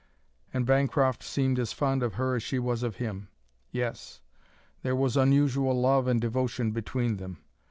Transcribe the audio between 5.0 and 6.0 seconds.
unusual